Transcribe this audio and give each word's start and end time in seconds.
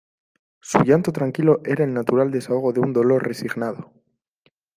Su 0.61 0.79
llanto 0.79 1.11
tranquilo 1.11 1.61
era 1.63 1.83
el 1.83 1.93
natural 1.93 2.31
desahogo 2.31 2.73
de 2.73 2.79
un 2.79 2.91
dolor 2.91 3.23
resignado. 3.23 3.93